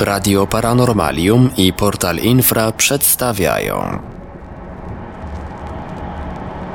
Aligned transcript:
Radio 0.00 0.46
Paranormalium 0.46 1.50
i 1.56 1.72
Portal 1.72 2.16
Infra 2.16 2.72
przedstawiają. 2.72 3.98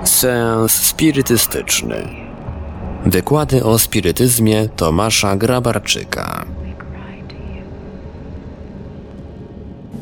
Seans 0.03 0.71
spirytystyczny. 0.71 2.07
Wykłady 3.05 3.63
o 3.63 3.79
spirytyzmie 3.79 4.69
Tomasza 4.69 5.35
Grabarczyka 5.35 6.45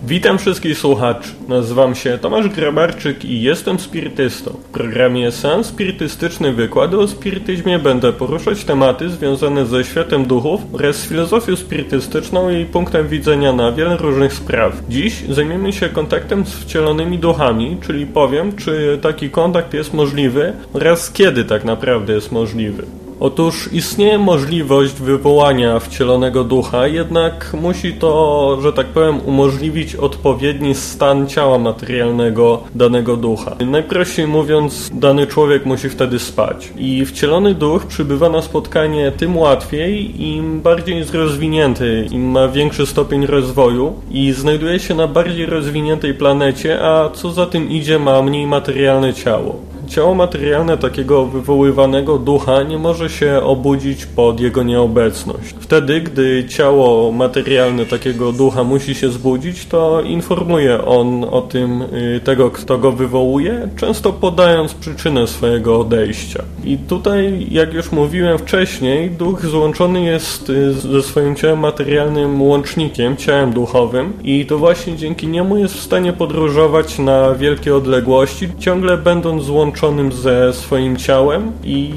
Witam 0.08 0.38
wszystkich 0.38 0.78
słuchaczy. 0.78 1.30
Nazywam 1.48 1.96
się 1.96 2.18
Tomasz 2.18 2.48
Grabarczyk 2.48 3.26
i 3.26 3.42
jestem 3.42 3.80
spirytystą. 3.80 4.52
W 4.52 4.72
programie 4.72 5.32
Seans 5.32 5.68
Spirytystyczny 5.68 6.54
Wykłady 6.54 7.00
o 7.00 7.08
spirytyzmie 7.08 7.80
będę 7.80 8.14
poruszać 8.14 8.64
tematy 8.64 9.10
związane 9.10 9.66
ze 9.66 9.84
światem 9.84 10.26
duchów 10.26 10.62
oraz 10.74 10.96
z 10.96 11.08
filozofią 11.08 11.56
spirytystyczną 11.56 12.50
i 12.50 12.66
punktem 12.66 13.08
widzenia 13.08 13.54
na 13.54 13.71
wiele 13.71 13.97
różnych 13.97 14.34
spraw. 14.34 14.74
Dziś 14.89 15.24
zajmiemy 15.30 15.74
się 15.74 15.89
kontaktem 15.89 16.46
z 16.46 16.54
wcielonymi 16.54 17.20
duchami, 17.20 17.78
czyli 17.82 18.06
powiem, 18.06 18.56
czy 18.56 19.00
taki 19.02 19.30
kontakt 19.30 19.74
jest 19.74 19.94
możliwy 19.94 20.54
oraz 20.74 21.11
kiedy 21.11 21.46
tak 21.46 21.66
naprawdę 21.66 22.14
jest 22.14 22.32
możliwy. 22.32 22.86
Otóż 23.23 23.69
istnieje 23.73 24.18
możliwość 24.18 24.93
wywołania 24.93 25.79
wcielonego 25.79 26.43
ducha, 26.43 26.87
jednak 26.87 27.54
musi 27.61 27.93
to, 27.93 28.57
że 28.61 28.73
tak 28.73 28.87
powiem, 28.87 29.19
umożliwić 29.25 29.96
odpowiedni 29.96 30.75
stan 30.75 31.27
ciała 31.27 31.57
materialnego 31.57 32.63
danego 32.75 33.17
ducha. 33.17 33.55
Najprościej 33.66 34.27
mówiąc, 34.27 34.89
dany 34.94 35.27
człowiek 35.27 35.66
musi 35.66 35.89
wtedy 35.89 36.19
spać. 36.19 36.73
I 36.77 37.05
wcielony 37.05 37.55
duch 37.55 37.86
przybywa 37.86 38.30
na 38.30 38.41
spotkanie 38.41 39.11
tym 39.11 39.38
łatwiej, 39.38 40.21
im 40.21 40.61
bardziej 40.61 40.97
jest 40.97 41.13
rozwinięty, 41.13 42.08
im 42.11 42.31
ma 42.31 42.47
większy 42.47 42.85
stopień 42.85 43.25
rozwoju 43.25 43.93
i 44.11 44.31
znajduje 44.31 44.80
się 44.80 44.95
na 44.95 45.08
bardziej 45.08 45.45
rozwiniętej 45.45 46.13
planecie, 46.13 46.85
a 46.85 47.09
co 47.09 47.31
za 47.31 47.45
tym 47.45 47.69
idzie, 47.69 47.99
ma 47.99 48.21
mniej 48.21 48.47
materialne 48.47 49.13
ciało. 49.13 49.73
Ciało 49.94 50.16
materialne 50.16 50.77
takiego 50.77 51.25
wywoływanego 51.25 52.17
ducha 52.17 52.63
nie 52.63 52.77
może 52.77 53.09
się 53.09 53.41
obudzić 53.44 54.05
pod 54.05 54.39
jego 54.39 54.63
nieobecność. 54.63 55.55
Wtedy, 55.59 56.02
gdy 56.02 56.45
ciało 56.49 57.11
materialne 57.11 57.86
takiego 57.86 58.31
ducha 58.31 58.64
musi 58.64 58.95
się 58.95 59.09
zbudzić, 59.09 59.66
to 59.66 60.02
informuje 60.02 60.86
on 60.86 61.23
o 61.23 61.41
tym 61.41 61.81
y, 61.81 62.21
tego, 62.23 62.52
kto 62.52 62.77
go 62.77 62.91
wywołuje, 62.91 63.69
często 63.75 64.14
podając 64.14 64.73
przyczynę 64.73 65.27
swojego 65.27 65.80
odejścia. 65.80 66.44
I 66.64 66.77
tutaj, 66.77 67.47
jak 67.52 67.73
już 67.73 67.91
mówiłem 67.91 68.38
wcześniej, 68.38 69.11
duch 69.11 69.45
złączony 69.45 70.03
jest 70.03 70.49
y, 70.49 70.73
ze 70.73 71.02
swoim 71.02 71.36
ciałem 71.36 71.59
materialnym 71.59 72.41
łącznikiem, 72.41 73.17
ciałem 73.17 73.53
duchowym 73.53 74.14
i 74.23 74.45
to 74.45 74.58
właśnie 74.58 74.95
dzięki 74.95 75.27
niemu 75.27 75.58
jest 75.58 75.73
w 75.73 75.83
stanie 75.83 76.14
podróżować 76.14 76.99
na 76.99 77.36
wielkie 77.36 77.75
odległości, 77.75 78.49
ciągle 78.59 78.97
będąc 78.97 79.44
złączony 79.44 79.83
ze 80.12 80.53
swoim 80.53 80.98
ciałem 80.98 81.52
i 81.64 81.94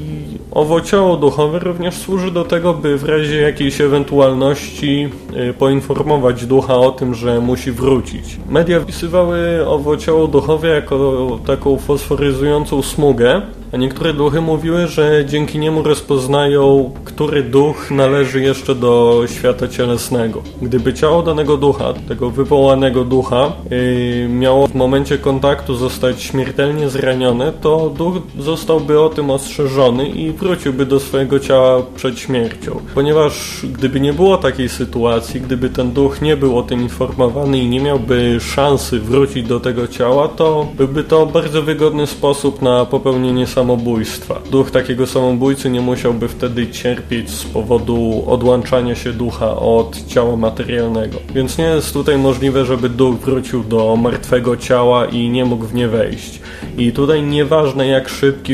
owo 0.51 0.81
ciało 0.81 1.17
duchowe 1.17 1.59
również 1.59 1.95
służy 1.95 2.31
do 2.31 2.45
tego, 2.45 2.73
by 2.73 2.97
w 2.97 3.03
razie 3.03 3.41
jakiejś 3.41 3.81
ewentualności 3.81 5.09
y, 5.49 5.53
poinformować 5.53 6.45
ducha 6.45 6.75
o 6.75 6.91
tym, 6.91 7.15
że 7.15 7.39
musi 7.41 7.71
wrócić. 7.71 8.37
Media 8.49 8.79
wpisywały 8.79 9.67
owo 9.67 9.97
ciało 9.97 10.27
duchowe 10.27 10.67
jako 10.67 11.39
taką 11.45 11.77
fosforyzującą 11.77 12.81
smugę, 12.81 13.41
a 13.71 13.77
niektóre 13.77 14.13
duchy 14.13 14.41
mówiły, 14.41 14.87
że 14.87 15.25
dzięki 15.25 15.59
niemu 15.59 15.83
rozpoznają, 15.83 16.91
który 17.03 17.43
duch 17.43 17.91
należy 17.91 18.41
jeszcze 18.41 18.75
do 18.75 19.23
świata 19.27 19.67
cielesnego. 19.67 20.41
Gdyby 20.61 20.93
ciało 20.93 21.23
danego 21.23 21.57
ducha, 21.57 21.93
tego 22.07 22.29
wywołanego 22.29 23.03
ducha, 23.03 23.51
yy, 23.71 24.29
miało 24.29 24.67
w 24.67 24.75
momencie 24.75 25.17
kontaktu 25.17 25.75
zostać 25.75 26.23
śmiertelnie 26.23 26.89
zranione, 26.89 27.53
to 27.61 27.89
duch 27.89 28.15
zostałby 28.39 28.99
o 28.99 29.09
tym 29.09 29.29
ostrzeżony 29.29 30.09
i 30.09 30.31
wróciłby 30.31 30.85
do 30.85 30.99
swojego 30.99 31.39
ciała 31.39 31.81
przed 31.95 32.19
śmiercią. 32.19 32.79
Ponieważ 32.95 33.65
gdyby 33.73 33.99
nie 33.99 34.13
było 34.13 34.37
takiej 34.37 34.69
sytuacji, 34.69 35.41
gdyby 35.41 35.69
ten 35.69 35.91
duch 35.91 36.21
nie 36.21 36.37
był 36.37 36.57
o 36.57 36.63
tym 36.63 36.81
informowany 36.81 37.59
i 37.59 37.69
nie 37.69 37.79
miałby 37.79 38.39
szansy 38.39 38.99
wrócić 38.99 39.47
do 39.47 39.59
tego 39.59 39.87
ciała, 39.87 40.27
to 40.27 40.67
byłby 40.77 41.03
to 41.03 41.25
bardzo 41.25 41.61
wygodny 41.61 42.07
sposób 42.07 42.61
na 42.61 42.85
popełnienie 42.85 43.47
samobójstwa. 43.57 44.41
Duch 44.51 44.71
takiego 44.71 45.07
samobójcy 45.07 45.69
nie 45.69 45.81
musiałby 45.81 46.27
wtedy 46.27 46.67
cierpieć 46.67 47.29
z 47.29 47.43
powodu 47.43 48.23
odłączania 48.27 48.95
się 48.95 49.13
ducha 49.13 49.55
od 49.55 50.07
ciała 50.07 50.35
materialnego. 50.35 51.17
Więc 51.35 51.57
nie 51.57 51.65
jest 51.65 51.93
tutaj 51.93 52.17
możliwe, 52.17 52.65
żeby 52.65 52.89
duch 52.89 53.15
wrócił 53.15 53.63
do 53.63 53.95
martwego 53.95 54.57
ciała 54.57 55.05
i 55.05 55.29
nie 55.29 55.45
mógł 55.45 55.65
w 55.65 55.73
nie 55.73 55.87
wejść. 55.87 56.41
I 56.77 56.91
tutaj 56.91 57.23
nieważne 57.23 57.87
jak 57.87 58.09
szybki 58.09 58.53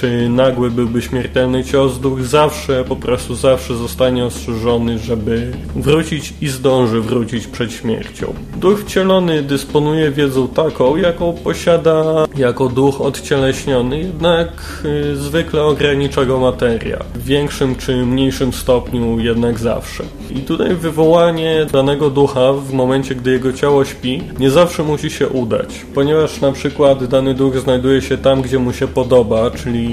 czy 0.00 0.28
nagły 0.28 0.70
byłby 0.70 1.02
śmiertelny 1.02 1.64
cios, 1.64 1.98
duch 1.98 2.22
zawsze, 2.22 2.84
po 2.84 2.96
prostu 2.96 3.34
zawsze 3.34 3.76
zostanie 3.76 4.24
ostrzeżony, 4.24 4.98
żeby 4.98 5.52
wrócić 5.76 6.34
i 6.40 6.48
zdąży 6.48 7.00
wrócić 7.00 7.46
przed 7.46 7.72
śmiercią. 7.72 8.34
Duch 8.56 8.80
wcielony 8.80 9.42
dysponuje 9.42 10.10
wiedzą 10.10 10.48
taką, 10.48 10.96
jaką 10.96 11.32
posiada 11.32 12.26
jako 12.36 12.68
duch 12.68 13.00
odcieleśniony, 13.00 13.98
jednak 13.98 14.48
y, 14.84 15.16
zwykle 15.16 15.62
ogranicza 15.62 16.24
go 16.24 16.40
materia. 16.40 16.98
W 17.14 17.24
większym 17.24 17.76
czy 17.76 17.96
mniejszym 17.96 18.52
stopniu 18.52 19.20
jednak 19.20 19.58
zawsze. 19.58 20.04
I 20.30 20.40
tutaj 20.40 20.74
wywołanie 20.74 21.66
danego 21.72 22.10
ducha 22.10 22.52
w 22.52 22.72
momencie, 22.72 23.14
gdy 23.14 23.30
jego 23.30 23.52
ciało 23.52 23.84
śpi, 23.84 24.22
nie 24.38 24.50
zawsze 24.50 24.82
musi 24.82 25.10
się 25.10 25.28
udać, 25.28 25.86
ponieważ 25.94 26.40
na 26.40 26.52
przykład 26.52 27.04
dany 27.04 27.34
duch 27.34 27.58
znajduje 27.58 28.02
się 28.02 28.18
tam, 28.18 28.42
gdzie 28.42 28.58
mu 28.58 28.72
się 28.72 28.88
podoba, 28.88 29.50
czyli 29.50 29.87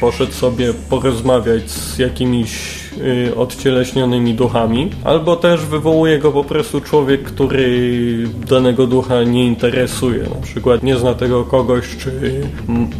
poszedł 0.00 0.32
sobie 0.32 0.74
porozmawiać 0.74 1.70
z 1.70 1.98
jakimiś 1.98 2.83
odcieleśnionymi 3.36 4.34
duchami, 4.34 4.90
albo 5.04 5.36
też 5.36 5.60
wywołuje 5.60 6.18
go 6.18 6.32
po 6.32 6.44
prostu 6.44 6.80
człowiek, 6.80 7.22
który 7.22 8.28
danego 8.48 8.86
ducha 8.86 9.22
nie 9.22 9.46
interesuje. 9.46 10.22
Na 10.22 10.42
przykład 10.42 10.82
nie 10.82 10.96
zna 10.96 11.14
tego 11.14 11.44
kogoś, 11.44 11.84
czy 11.98 12.40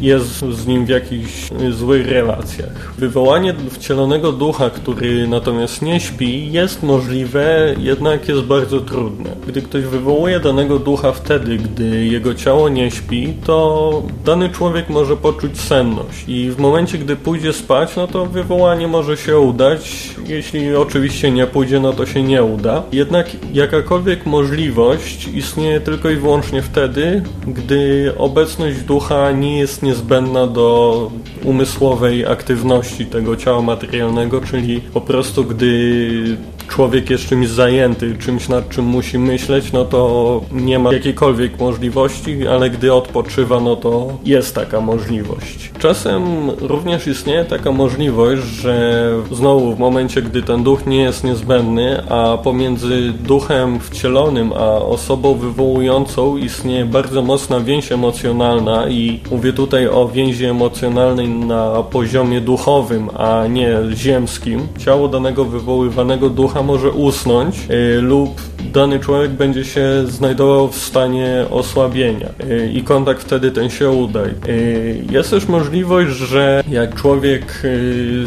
jest 0.00 0.38
z 0.38 0.66
nim 0.66 0.87
w 0.87 0.88
jakichś 0.88 1.50
złych 1.71 2.09
relacjach. 2.09 2.94
Wywołanie 2.99 3.55
wcielonego 3.71 4.32
ducha, 4.32 4.71
który 4.71 5.28
natomiast 5.28 5.82
nie 5.82 6.00
śpi, 6.00 6.53
jest 6.53 6.82
możliwe, 6.82 7.75
jednak 7.78 8.28
jest 8.28 8.43
bardzo 8.43 8.81
trudne. 8.81 9.31
Gdy 9.47 9.62
ktoś 9.62 9.84
wywołuje 9.84 10.41
danego 10.41 10.78
ducha 10.78 11.12
wtedy, 11.12 11.56
gdy 11.56 12.06
jego 12.06 12.34
ciało 12.34 12.69
nie 12.69 12.91
śpi, 12.91 13.34
to 13.47 14.03
dany 14.25 14.49
człowiek 14.49 14.88
może 14.91 15.16
poczuć 15.16 15.61
senność 15.61 16.25
i 16.28 16.50
w 16.50 16.59
momencie, 16.59 16.99
gdy 16.99 17.16
pójdzie 17.16 17.53
spać, 17.53 17.97
no 17.97 18.06
to 18.06 18.26
wywołanie 18.26 18.88
może 18.88 19.16
się 19.16 19.38
udać, 19.38 19.84
jeśli 20.27 20.75
oczywiście 20.75 21.31
nie 21.31 21.47
pójdzie, 21.47 21.81
no 21.81 21.93
to 21.93 22.06
się 22.06 22.22
nie 22.22 22.45
uda. 22.45 22.83
Jednak 22.93 23.31
jakakolwiek 23.53 24.27
możliwość 24.27 25.28
istnieje 25.28 25.81
tylko 25.81 26.11
i 26.11 26.17
wyłącznie 26.17 26.62
wtedy, 26.62 27.22
gdy 27.47 28.12
obecność 28.19 28.81
ducha 28.81 29.33
nie 29.33 29.59
jest 29.59 29.83
niezbędna 29.83 30.47
do 30.47 31.11
umysłowej 31.44 32.27
aktywności 32.27 33.06
tego 33.06 33.37
ciała 33.37 33.62
materialnego, 33.62 34.41
czyli 34.41 34.81
po 34.81 35.00
prostu 35.00 35.44
gdy 35.44 36.37
człowiek 36.69 37.10
jest 37.10 37.28
czymś 37.28 37.48
zajęty, 37.48 38.16
czymś 38.19 38.48
nad 38.48 38.69
czym 38.69 38.84
musi 38.84 39.19
myśleć, 39.19 39.72
no 39.72 39.84
to 39.84 40.41
nie 40.52 40.78
ma 40.78 40.92
jakiejkolwiek 40.92 41.58
możliwości, 41.58 42.47
ale 42.47 42.70
gdy 42.70 42.92
odpoczywa, 42.92 43.60
no 43.60 43.76
to 43.76 44.19
jest 44.25 44.54
taka 44.54 44.80
możliwość. 44.80 45.70
Czasem 45.78 46.50
również 46.60 47.06
istnieje 47.06 47.44
taka 47.44 47.72
możliwość, 47.72 48.42
że 48.42 49.10
znowu 49.32 49.75
w 49.75 49.78
momencie, 49.78 50.22
gdy 50.22 50.42
ten 50.42 50.62
duch 50.62 50.86
nie 50.86 51.02
jest 51.02 51.25
niezbędny, 51.25 52.02
a 52.08 52.38
pomiędzy 52.38 53.12
duchem 53.12 53.81
wcielonym 53.81 54.52
a 54.52 54.76
osobą 54.76 55.34
wywołującą 55.34 56.37
istnieje 56.37 56.84
bardzo 56.84 57.22
mocna 57.22 57.60
więź 57.60 57.93
emocjonalna 57.93 58.88
i 58.88 59.20
mówię 59.31 59.52
tutaj 59.52 59.88
o 59.88 60.08
więzi 60.08 60.44
emocjonalnej 60.44 61.28
na 61.28 61.82
poziomie 61.82 62.40
duchowym, 62.40 63.10
a 63.14 63.46
nie 63.46 63.78
ziemskim. 63.94 64.69
Ciało 64.78 65.08
danego 65.08 65.44
wywoływanego 65.44 66.31
ducha 66.31 66.62
może 66.64 66.90
usnąć 66.90 67.56
yy, 67.69 68.00
lub 68.00 68.40
dany 68.72 69.00
człowiek 69.00 69.31
będzie 69.31 69.64
się 69.64 70.06
znajdował 70.06 70.69
w 70.69 70.76
stanie 70.76 71.44
osłabienia 71.50 72.28
yy, 72.49 72.72
i 72.72 72.82
kontakt 72.82 73.22
wtedy 73.22 73.50
ten 73.50 73.70
się 73.70 73.90
uda. 73.90 74.20
Yy, 74.25 75.05
jest 75.11 75.31
też 75.31 75.49
możliwość, 75.49 76.12
że 76.12 76.64
jak 76.70 76.94
człowiek 76.94 77.62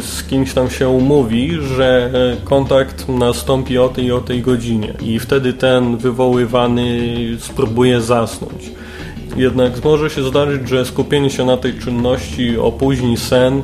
z 0.00 0.26
kimś 0.30 0.52
tam 0.52 0.70
się 0.70 0.88
umówi, 0.88 1.58
że 1.60 2.10
kontakt 2.44 3.08
nastąpi 3.08 3.78
o 3.78 3.88
tej 3.88 4.12
o 4.12 4.20
tej 4.20 4.42
godzinie 4.42 4.94
i 5.02 5.18
wtedy 5.18 5.52
ten 5.52 5.96
wywoływany 5.96 7.08
spróbuje 7.38 8.00
zasnąć. 8.00 8.70
Jednak 9.36 9.84
może 9.84 10.10
się 10.10 10.22
zdarzyć, 10.22 10.68
że 10.68 10.84
skupienie 10.84 11.30
się 11.30 11.46
na 11.46 11.56
tej 11.56 11.74
czynności 11.78 12.58
opóźni 12.58 13.16
sen 13.16 13.62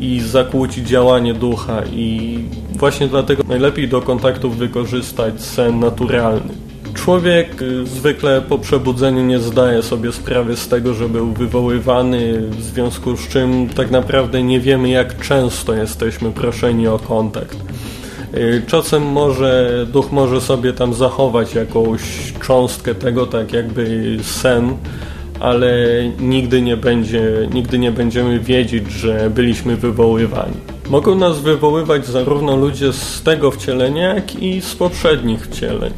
i 0.00 0.20
zakłóci 0.20 0.84
działanie 0.84 1.34
ducha 1.34 1.82
i 1.92 2.38
właśnie 2.76 3.08
dlatego 3.08 3.42
najlepiej 3.48 3.88
do 3.88 4.02
kontaktów 4.02 4.56
wykorzystać 4.56 5.40
sen 5.40 5.80
naturalny. 5.80 6.54
Człowiek 6.94 7.62
y, 7.62 7.86
zwykle 7.86 8.42
po 8.42 8.58
przebudzeniu 8.58 9.24
nie 9.24 9.38
zdaje 9.38 9.82
sobie 9.82 10.12
sprawy 10.12 10.56
z 10.56 10.68
tego, 10.68 10.94
że 10.94 11.08
był 11.08 11.32
wywoływany, 11.32 12.40
w 12.50 12.62
związku 12.62 13.16
z 13.16 13.28
czym 13.28 13.68
tak 13.68 13.90
naprawdę 13.90 14.42
nie 14.42 14.60
wiemy, 14.60 14.88
jak 14.88 15.20
często 15.20 15.74
jesteśmy 15.74 16.32
proszeni 16.32 16.88
o 16.88 16.98
kontakt. 16.98 17.56
Y, 18.36 18.62
czasem 18.66 19.02
może 19.02 19.86
duch 19.92 20.12
może 20.12 20.40
sobie 20.40 20.72
tam 20.72 20.94
zachować 20.94 21.54
jakąś 21.54 22.32
cząstkę 22.46 22.94
tego, 22.94 23.26
tak 23.26 23.52
jakby 23.52 24.16
sen, 24.22 24.76
ale 25.40 25.76
nigdy 26.20 26.62
nie, 26.62 26.76
będzie, 26.76 27.48
nigdy 27.54 27.78
nie 27.78 27.92
będziemy 27.92 28.40
wiedzieć, 28.40 28.90
że 28.90 29.30
byliśmy 29.30 29.76
wywoływani. 29.76 30.54
Mogą 30.90 31.14
nas 31.14 31.40
wywoływać 31.40 32.06
zarówno 32.06 32.56
ludzie 32.56 32.92
z 32.92 33.22
tego 33.22 33.50
wcielenia, 33.50 34.14
jak 34.14 34.42
i 34.42 34.60
z 34.60 34.74
poprzednich 34.74 35.46
wcieleń. 35.46 35.92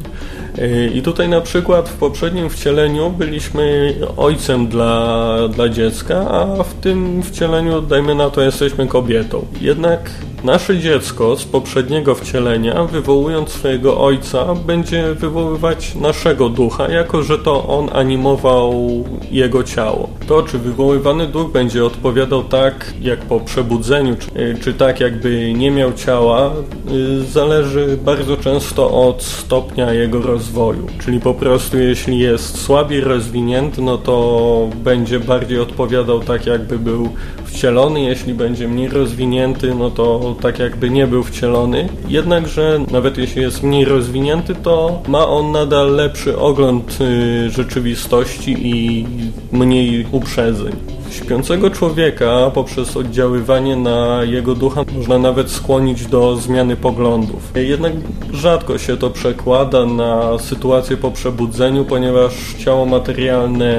I 0.93 1.01
tutaj 1.01 1.29
na 1.29 1.41
przykład 1.41 1.89
w 1.89 1.97
poprzednim 1.97 2.49
wcieleniu 2.49 3.09
byliśmy 3.09 3.93
ojcem 4.17 4.67
dla, 4.67 5.37
dla 5.47 5.69
dziecka, 5.69 6.31
a 6.31 6.63
w 6.63 6.73
tym 6.73 7.23
wcieleniu, 7.23 7.81
dajmy 7.81 8.15
na 8.15 8.29
to, 8.29 8.41
jesteśmy 8.41 8.87
kobietą. 8.87 9.45
Jednak 9.61 10.09
nasze 10.43 10.77
dziecko 10.77 11.35
z 11.35 11.45
poprzedniego 11.45 12.15
wcielenia, 12.15 12.83
wywołując 12.83 13.49
swojego 13.49 14.01
ojca, 14.01 14.55
będzie 14.55 15.13
wywoływać 15.13 15.95
naszego 15.95 16.49
ducha, 16.49 16.89
jako 16.89 17.23
że 17.23 17.37
to 17.37 17.67
on 17.67 17.89
animował 17.93 19.03
jego 19.31 19.63
ciało. 19.63 20.09
To, 20.27 20.43
czy 20.43 20.57
wywoływany 20.59 21.27
duch 21.27 21.51
będzie 21.51 21.85
odpowiadał 21.85 22.43
tak, 22.43 22.93
jak 23.01 23.19
po 23.19 23.39
przebudzeniu, 23.39 24.15
czy, 24.15 24.55
czy 24.61 24.73
tak, 24.73 24.99
jakby 24.99 25.53
nie 25.53 25.71
miał 25.71 25.93
ciała, 25.93 26.51
y, 26.51 26.76
zależy 27.29 27.97
bardzo 28.05 28.37
często 28.37 29.07
od 29.07 29.23
stopnia 29.23 29.93
jego 29.93 30.21
rozwoju. 30.21 30.87
Czyli 30.99 31.19
po 31.19 31.33
prostu, 31.33 31.77
jeśli 31.77 32.19
jest 32.19 32.61
słabiej 32.61 33.01
rozwinięty, 33.01 33.81
no 33.81 33.97
to 33.97 34.69
będzie 34.83 35.19
bardziej 35.19 35.59
odpowiadał 35.59 36.19
tak, 36.19 36.45
jakby 36.45 36.79
był 36.79 37.09
wcielony, 37.45 38.01
jeśli 38.01 38.33
będzie 38.33 38.67
mniej 38.67 38.89
rozwinięty, 38.89 39.75
no 39.75 39.91
to 39.91 40.35
tak 40.41 40.59
jakby 40.59 40.89
nie 40.89 41.07
był 41.07 41.23
wcielony. 41.23 41.89
Jednakże 42.07 42.79
nawet 42.91 43.17
jeśli 43.17 43.41
jest 43.41 43.63
mniej 43.63 43.85
rozwinięty, 43.85 44.55
to 44.55 45.01
ma 45.07 45.27
on 45.27 45.51
nadal 45.51 45.95
lepszy 45.95 46.37
ogląd 46.37 46.97
y, 47.01 47.49
rzeczywistości 47.49 48.55
i 48.59 49.05
mniej 49.51 50.07
uprzedzeń. 50.11 50.96
Śpiącego 51.09 51.69
człowieka 51.69 52.51
poprzez 52.53 52.97
oddziaływanie 52.97 53.75
na 53.75 54.23
jego 54.23 54.55
ducha 54.55 54.83
można 54.95 55.17
nawet 55.17 55.51
skłonić 55.51 56.05
do 56.05 56.35
zmiany 56.35 56.75
poglądów. 56.75 57.51
Jednak 57.55 57.93
rzadko 58.31 58.77
się 58.77 58.97
to 58.97 59.09
przekłada 59.09 59.85
na 59.85 60.39
sytuację 60.39 60.97
po 60.97 61.11
przebudzeniu, 61.11 61.85
ponieważ 61.85 62.33
ciało 62.57 62.85
materialne 62.85 63.75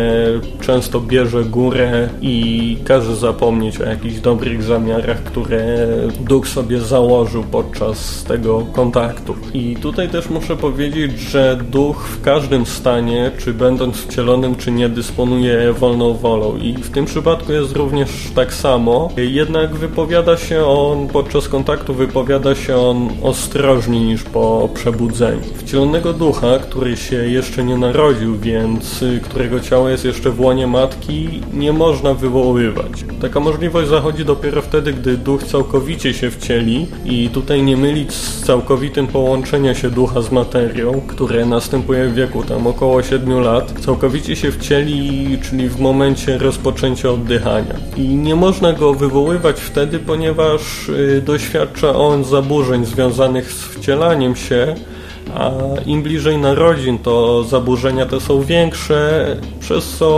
często 0.61 1.01
bierze 1.01 1.45
górę 1.45 2.09
i 2.21 2.77
każe 2.85 3.17
zapomnieć 3.17 3.81
o 3.81 3.85
jakichś 3.85 4.17
dobrych 4.17 4.63
zamiarach, 4.63 5.23
które 5.23 5.89
duch 6.21 6.49
sobie 6.49 6.81
założył 6.81 7.45
podczas 7.45 8.25
tego 8.25 8.67
kontaktu. 8.73 9.35
I 9.55 9.77
tutaj 9.77 10.09
też 10.09 10.31
muszę 10.31 10.57
powiedzieć, 10.57 11.21
że 11.21 11.59
duch 11.71 12.09
w 12.09 12.23
każdym 12.23 12.67
stanie, 12.67 13.31
czy 13.39 13.55
będąc 13.55 13.97
wcielonym, 13.97 14.57
czy 14.57 14.71
nie, 14.71 14.89
dysponuje 14.89 15.73
wolną 15.73 16.15
wolą 16.15 16.57
i 16.57 16.75
w 16.75 16.91
tym 16.91 17.05
przypadku 17.05 17.18
przypadku 17.19 17.53
jest 17.53 17.77
również 17.77 18.11
tak 18.35 18.55
samo, 18.55 19.11
jednak 19.17 19.75
wypowiada 19.75 20.37
się 20.37 20.67
on, 20.67 21.09
podczas 21.09 21.49
kontaktu 21.49 21.95
wypowiada 21.95 22.55
się 22.55 22.77
on 22.77 23.09
ostrożniej 23.23 24.01
niż 24.01 24.23
po 24.23 24.69
przebudzeniu. 24.75 25.41
Wcielonego 25.57 26.13
ducha, 26.13 26.59
który 26.59 26.97
się 26.97 27.17
jeszcze 27.17 27.65
nie 27.65 27.77
narodził, 27.77 28.39
więc 28.39 29.03
y, 29.03 29.21
którego 29.25 29.61
ciało 29.61 29.89
jest 29.89 30.05
jeszcze 30.05 30.31
w 30.31 30.41
łonie 30.41 30.67
matki, 30.67 31.41
nie 31.53 31.73
można 31.73 32.15
wywoływać. 32.15 33.05
Taka 33.21 33.41
możliwość 33.41 33.89
zachodzi 33.89 34.25
dopiero 34.25 34.63
wtedy, 34.63 34.93
gdy 34.93 35.17
duch 35.17 35.43
całkowicie 35.43 36.15
się 36.15 36.31
wcieli 36.31 36.87
i 37.05 37.29
tutaj 37.29 37.63
nie 37.63 37.77
mylić 37.77 38.13
z 38.13 38.43
całkowitym 38.43 39.07
połączeniem 39.07 39.75
się 39.75 39.91
ducha 39.91 40.23
z 40.23 40.33
materią, 40.33 41.01
które 41.07 41.47
następuje 41.47 42.09
w 42.09 42.15
wieku 42.15 42.43
tam 42.43 42.67
około 42.67 43.03
7 43.03 43.41
lat. 43.41 43.75
Całkowicie 43.81 44.37
się 44.37 44.53
wcieli, 44.53 45.39
czyli 45.43 45.69
w 45.69 45.81
momencie 45.81 46.39
rozpoczęcia 46.39 47.08
oddychania. 47.11 47.75
I 47.97 48.09
nie 48.09 48.37
można 48.37 48.73
go 48.73 48.95
wywoływać 48.95 49.61
wtedy, 49.61 49.99
ponieważ 49.99 50.89
y, 50.89 51.23
doświadcza 51.25 51.95
on 51.95 52.25
zaburzeń 52.25 52.85
związanych 52.85 53.53
z 53.53 53.63
wcielaniem 53.63 54.37
się, 54.37 54.75
a 55.35 55.51
im 55.87 56.03
bliżej 56.03 56.39
narodzin 56.39 56.99
to 56.99 57.45
zaburzenia 57.45 58.07
te 58.07 58.21
są 58.21 58.43
większe, 58.43 59.27
przez 59.61 59.97
co 59.97 60.09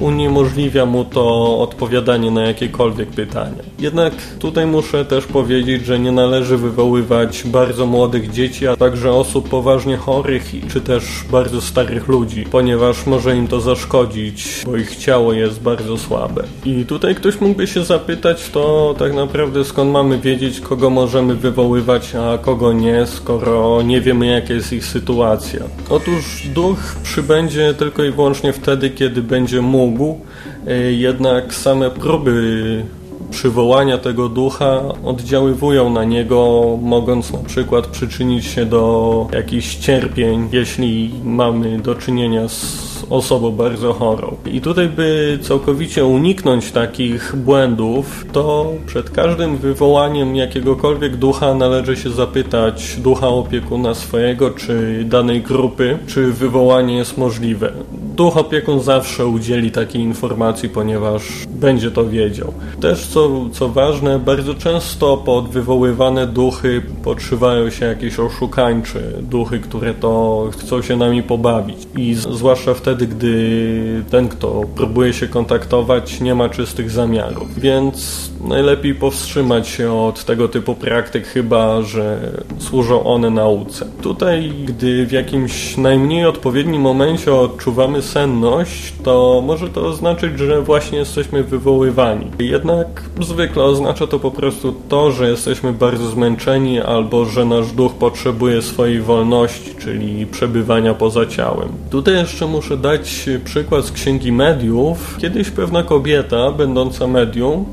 uniemożliwia 0.00 0.86
mu 0.86 1.04
to 1.04 1.58
odpowiadanie 1.58 2.30
na 2.30 2.42
jakiekolwiek 2.42 3.08
pytania. 3.08 3.62
Jednak 3.78 4.12
tutaj 4.38 4.66
muszę 4.66 5.04
też 5.04 5.26
powiedzieć, 5.26 5.86
że 5.86 5.98
nie 5.98 6.12
należy 6.12 6.56
wywoływać 6.56 7.42
bardzo 7.44 7.86
młodych 7.86 8.30
dzieci, 8.30 8.66
a 8.66 8.76
także 8.76 9.12
osób 9.12 9.48
poważnie 9.48 9.96
chorych 9.96 10.44
czy 10.72 10.80
też 10.80 11.04
bardzo 11.30 11.60
starych 11.60 12.08
ludzi, 12.08 12.44
ponieważ 12.50 13.06
może 13.06 13.36
im 13.36 13.48
to 13.48 13.60
zaszkodzić, 13.60 14.62
bo 14.66 14.76
ich 14.76 14.96
ciało 14.96 15.32
jest 15.32 15.62
bardzo 15.62 15.98
słabe. 15.98 16.44
I 16.64 16.84
tutaj 16.84 17.14
ktoś 17.14 17.40
mógłby 17.40 17.66
się 17.66 17.84
zapytać, 17.84 18.50
to 18.50 18.94
tak 18.98 19.14
naprawdę 19.14 19.64
skąd 19.64 19.92
mamy 19.92 20.18
wiedzieć, 20.18 20.60
kogo 20.60 20.90
możemy 20.90 21.34
wywoływać, 21.34 22.14
a 22.14 22.38
kogo 22.38 22.72
nie, 22.72 23.06
skoro 23.06 23.82
nie 23.82 24.00
wiemy 24.00 24.26
jakie 24.26 24.53
jest 24.54 24.72
ich 24.72 24.86
sytuacja. 24.86 25.60
Otóż 25.90 26.46
duch 26.54 26.96
przybędzie 27.02 27.74
tylko 27.74 28.04
i 28.04 28.10
wyłącznie 28.10 28.52
wtedy, 28.52 28.90
kiedy 28.90 29.22
będzie 29.22 29.62
mógł, 29.62 30.18
e, 30.66 30.92
jednak 30.92 31.54
same 31.54 31.90
próby 31.90 32.84
przywołania 33.30 33.98
tego 33.98 34.28
ducha 34.28 34.80
oddziaływują 35.04 35.90
na 35.90 36.04
niego, 36.04 36.64
mogąc 36.82 37.32
na 37.32 37.38
przykład 37.38 37.86
przyczynić 37.86 38.44
się 38.44 38.66
do 38.66 39.26
jakichś 39.32 39.76
cierpień, 39.76 40.48
jeśli 40.52 41.10
mamy 41.24 41.78
do 41.78 41.94
czynienia 41.94 42.48
z 42.48 42.93
osobą 43.10 43.50
bardzo 43.50 43.92
chorą. 43.92 44.36
I 44.46 44.60
tutaj, 44.60 44.88
by 44.88 45.38
całkowicie 45.42 46.04
uniknąć 46.04 46.72
takich 46.72 47.36
błędów, 47.36 48.26
to 48.32 48.72
przed 48.86 49.10
każdym 49.10 49.56
wywołaniem 49.56 50.36
jakiegokolwiek 50.36 51.16
ducha 51.16 51.54
należy 51.54 51.96
się 51.96 52.10
zapytać 52.10 52.96
ducha 52.96 53.28
opiekuna 53.28 53.94
swojego 53.94 54.50
czy 54.50 55.04
danej 55.04 55.42
grupy, 55.42 55.98
czy 56.06 56.32
wywołanie 56.32 56.96
jest 56.96 57.18
możliwe. 57.18 57.72
Duch 58.14 58.36
opiekun 58.36 58.80
zawsze 58.80 59.26
udzieli 59.26 59.70
takiej 59.70 60.02
informacji, 60.02 60.68
ponieważ 60.68 61.22
będzie 61.48 61.90
to 61.90 62.06
wiedział. 62.06 62.52
Też 62.80 63.06
co, 63.06 63.30
co 63.52 63.68
ważne, 63.68 64.18
bardzo 64.18 64.54
często 64.54 65.16
pod 65.16 65.48
wywoływane 65.48 66.26
duchy 66.26 66.82
podszywają 67.04 67.70
się 67.70 67.86
jakieś 67.86 68.18
oszukańcze 68.18 69.00
duchy, 69.22 69.58
które 69.58 69.94
to 69.94 70.44
chcą 70.58 70.82
się 70.82 70.96
nami 70.96 71.22
pobawić. 71.22 71.78
I 71.96 72.14
zwłaszcza 72.14 72.74
wtedy, 72.74 73.06
gdy 73.06 74.04
ten, 74.10 74.28
kto 74.28 74.62
próbuje 74.76 75.12
się 75.12 75.28
kontaktować, 75.28 76.20
nie 76.20 76.34
ma 76.34 76.48
czystych 76.48 76.90
zamiarów. 76.90 77.58
Więc 77.60 78.30
najlepiej 78.44 78.94
powstrzymać 78.94 79.68
się 79.68 79.92
od 79.92 80.24
tego 80.24 80.48
typu 80.48 80.74
praktyk, 80.74 81.26
chyba 81.26 81.82
że 81.82 82.18
służą 82.58 83.04
one 83.04 83.30
nauce. 83.30 83.86
Tutaj, 84.02 84.52
gdy 84.64 85.06
w 85.06 85.12
jakimś 85.12 85.76
najmniej 85.76 86.26
odpowiednim 86.26 86.82
momencie 86.82 87.34
odczuwamy 87.34 88.02
senność, 88.02 88.92
to 89.04 89.42
może 89.46 89.68
to 89.68 89.86
oznaczać, 89.86 90.38
że 90.38 90.62
właśnie 90.62 90.98
jesteśmy 90.98 91.44
wywoływani. 91.44 92.30
Jednak 92.38 93.02
zwykle 93.20 93.62
oznacza 93.64 94.06
to 94.06 94.18
po 94.18 94.30
prostu 94.30 94.74
to, 94.88 95.10
że 95.12 95.30
jesteśmy 95.30 95.72
bardzo 95.72 96.06
zmęczeni 96.06 96.80
albo 96.80 97.24
że 97.24 97.44
nasz 97.44 97.72
duch 97.72 97.94
potrzebuje 97.94 98.62
swojej 98.62 99.00
wolności, 99.00 99.74
czyli 99.78 100.26
przebywania 100.26 100.94
poza 100.94 101.26
ciałem. 101.26 101.68
Tutaj 101.90 102.14
jeszcze 102.14 102.46
muszę 102.46 102.76
dać 102.76 103.28
przykład 103.44 103.84
z 103.84 103.92
Księgi 103.92 104.32
Mediów. 104.32 105.16
Kiedyś 105.20 105.50
pewna 105.50 105.82
kobieta, 105.82 106.50
będąca 106.52 107.06
medium, 107.06 107.64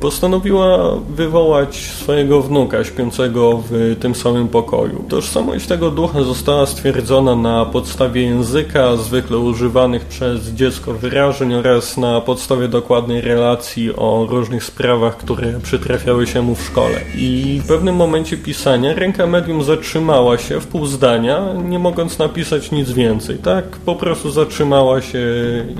postanowiła 0.00 0.96
wywołać 1.16 1.76
swojego 1.76 2.42
wnuka 2.42 2.84
śpiącego 2.84 3.62
w 3.70 3.96
tym 4.00 4.14
samym 4.14 4.48
pokoju. 4.48 5.04
Tożsamość 5.08 5.66
tego 5.66 5.90
ducha 5.90 6.22
została 6.22 6.66
stwierdzona 6.66 7.36
na 7.36 7.64
podstawie 7.64 8.22
języka, 8.22 8.96
zwykle 8.96 9.38
używanych 9.38 10.04
przez 10.04 10.48
dziecko 10.48 10.94
wyrażeń 10.94 11.54
oraz 11.54 11.96
na 11.96 12.20
podstawie 12.20 12.68
dokładnej 12.68 13.20
relacji 13.20 13.96
o 13.96 14.26
różnych 14.30 14.64
sprawach, 14.64 15.16
które 15.16 15.60
przytrafiały 15.62 16.26
się 16.26 16.42
mu 16.42 16.54
w 16.54 16.62
szkole. 16.62 17.00
I 17.16 17.60
w 17.64 17.68
pewnym 17.68 17.96
momencie 17.96 18.36
pisania 18.36 18.94
ręka 18.94 19.26
medium 19.26 19.62
zatrzymała 19.62 20.38
się 20.38 20.60
w 20.60 20.66
pół 20.66 20.86
zdania, 20.86 21.54
nie 21.64 21.78
mogąc 21.78 22.18
napisać 22.18 22.70
nic 22.70 22.90
więcej. 22.90 23.38
Tak 23.38 23.64
po 23.64 23.94
prostu 23.94 24.30
zatrzymała 24.30 25.00
się, 25.00 25.26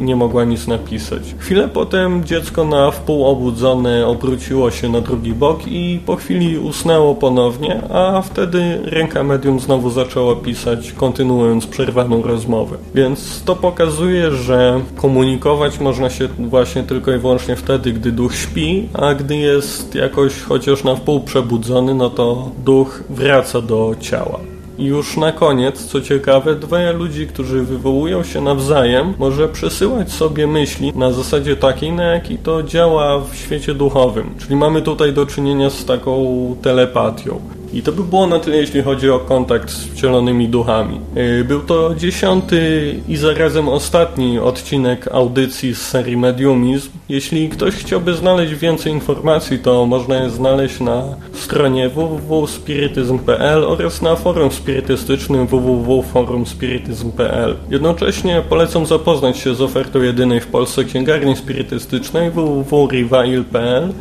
nie 0.00 0.16
mogła 0.16 0.44
nic 0.44 0.66
napisać. 0.66 1.23
Chwilę 1.38 1.68
potem 1.68 2.25
dziecko 2.25 2.64
na 2.64 2.90
wpół 2.90 3.26
obudzone 3.26 3.91
obróciło 4.06 4.70
się 4.70 4.88
na 4.88 5.00
drugi 5.00 5.32
bok 5.32 5.61
i 5.66 6.00
po 6.06 6.16
chwili 6.16 6.58
usnęło 6.58 7.14
ponownie, 7.14 7.80
a 7.90 8.22
wtedy 8.22 8.80
ręka 8.84 9.22
medium 9.22 9.61
znowu 9.61 9.90
zaczęła 9.90 10.37
pisać, 10.37 10.92
kontynuując 10.92 11.66
przerwaną 11.66 12.22
rozmowę. 12.22 12.76
Więc 12.94 13.42
to 13.44 13.56
pokazuje, 13.56 14.30
że 14.30 14.80
komunikować 14.96 15.80
można 15.80 16.11
się 16.11 16.28
właśnie 16.38 16.82
tylko 16.82 17.12
i 17.12 17.18
wyłącznie 17.18 17.56
wtedy, 17.56 17.92
gdy 17.92 18.12
duch 18.12 18.37
śpi, 18.37 18.88
a 18.92 19.14
gdy 19.14 19.37
jest 19.37 19.94
jakoś 19.94 20.40
chociaż 20.40 20.84
na 20.84 20.94
wpół 20.96 21.20
przebudzony, 21.20 21.94
no 21.94 22.11
to 22.11 22.50
duch 22.64 23.04
wraca 23.11 23.61
do 23.61 23.94
ciała. 24.00 24.51
Już 24.82 25.16
na 25.16 25.32
koniec, 25.32 25.84
co 25.86 26.00
ciekawe, 26.00 26.54
dwoje 26.54 26.92
ludzi, 26.92 27.26
którzy 27.26 27.62
wywołują 27.62 28.24
się 28.24 28.40
nawzajem, 28.40 29.14
może 29.18 29.48
przesyłać 29.48 30.12
sobie 30.12 30.46
myśli 30.46 30.92
na 30.94 31.12
zasadzie 31.12 31.56
takiej, 31.56 31.92
na 31.92 32.04
jakiej 32.04 32.38
to 32.38 32.62
działa 32.62 33.20
w 33.20 33.36
świecie 33.36 33.74
duchowym. 33.74 34.34
Czyli 34.38 34.56
mamy 34.56 34.82
tutaj 34.82 35.12
do 35.12 35.26
czynienia 35.26 35.70
z 35.70 35.84
taką 35.84 36.56
telepatią. 36.62 37.40
I 37.73 37.83
to 37.83 37.93
by 37.93 38.05
było 38.05 38.26
na 38.26 38.38
tyle, 38.38 38.57
jeśli 38.57 38.83
chodzi 38.83 39.11
o 39.11 39.19
kontakt 39.19 39.71
z 39.71 39.87
wcielonymi 39.87 40.49
duchami. 40.49 41.00
Yy, 41.14 41.45
był 41.45 41.61
to 41.61 41.95
dziesiąty 41.95 42.95
i 43.09 43.17
zarazem 43.17 43.69
ostatni 43.69 44.38
odcinek 44.38 45.09
audycji 45.12 45.75
z 45.75 45.81
serii 45.81 46.17
Mediumizm. 46.17 46.91
Jeśli 47.09 47.49
ktoś 47.49 47.75
chciałby 47.75 48.14
znaleźć 48.14 48.55
więcej 48.55 48.93
informacji, 48.93 49.59
to 49.59 49.87
można 49.87 50.14
je 50.14 50.31
znaleźć 50.31 50.81
na 50.81 51.02
stronie 51.33 51.88
www.spirityzm.pl 51.88 53.64
oraz 53.64 54.02
na 54.02 54.17
forum 54.17 54.50
spirytystycznym 54.50 55.47
www.forumspirityzm.pl. 55.47 57.57
Jednocześnie 57.71 58.43
polecam 58.49 58.87
zapoznać 58.87 59.38
się 59.38 59.55
z 59.55 59.61
ofertą 59.61 60.02
jedynej 60.02 60.41
w 60.41 60.47
Polsce 60.47 60.85
księgarni 60.85 61.37
spirytystycznej 61.37 62.31
www.rivail.pl 62.31 63.93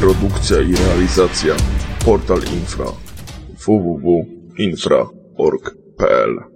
Produkcja 0.00 0.60
i 0.60 0.76
realizacja 0.76 1.54
Portal 2.04 2.40
Infra 2.54 2.86
www.infra.org.pl 3.66 6.55